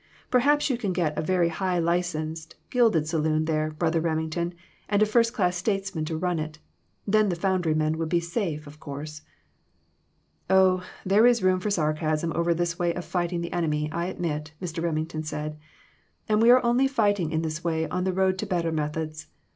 Perhaps 0.31 0.67
you 0.67 0.79
can 0.79 0.93
get 0.93 1.15
a 1.15 1.21
very 1.21 1.49
high 1.49 1.77
licensed, 1.77 2.55
gilded 2.71 3.07
saloon 3.07 3.45
there, 3.45 3.69
Brother 3.69 4.01
Remington, 4.01 4.55
and 4.89 4.99
a 5.03 5.05
first 5.05 5.31
class 5.31 5.55
statesman 5.55 6.05
to 6.05 6.17
run 6.17 6.39
it. 6.39 6.57
Then 7.05 7.29
the 7.29 7.35
foundry 7.35 7.75
men 7.75 7.99
will 7.99 8.07
be 8.07 8.19
safe, 8.19 8.65
of 8.65 8.79
course!" 8.79 9.21
"Oh, 10.49 10.83
there 11.05 11.27
is 11.27 11.43
room 11.43 11.59
for 11.59 11.69
sarcasm 11.69 12.31
over 12.33 12.51
this 12.55 12.79
way 12.79 12.95
of 12.95 13.05
fighting 13.05 13.41
the 13.41 13.53
enemy, 13.53 13.91
I 13.91 14.07
admit," 14.07 14.53
Mr. 14.59 14.81
Remington 14.83 15.21
said; 15.21 15.55
"and 16.27 16.41
we 16.41 16.49
are 16.49 16.65
only 16.65 16.87
fighting 16.87 17.31
in 17.31 17.43
this 17.43 17.63
way 17.63 17.87
on 17.89 18.03
the 18.03 18.11
road 18.11 18.39
to 18.39 18.47
better 18.47 18.71
methods. 18.71 19.27